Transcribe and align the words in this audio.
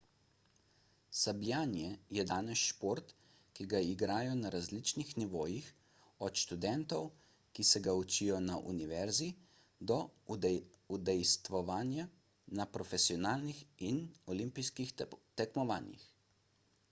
sabljanje 1.23 1.89
je 2.17 2.23
danes 2.29 2.61
šport 2.69 3.11
ki 3.59 3.65
ga 3.73 3.81
igrajo 3.87 4.37
na 4.39 4.51
različnih 4.55 5.11
nivojih 5.23 5.67
od 6.29 6.39
študentov 6.43 7.05
ki 7.59 7.65
se 7.71 7.81
ga 7.89 7.93
učijo 7.99 8.39
na 8.45 8.55
univerzi 8.71 9.29
do 9.91 9.97
udejstvovanja 10.97 12.07
na 12.61 12.67
profesionalnih 12.79 13.61
in 13.91 14.01
olimpijskih 14.37 14.95
tekmovanjih 15.43 16.09